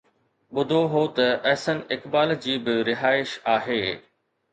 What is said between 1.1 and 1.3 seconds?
ته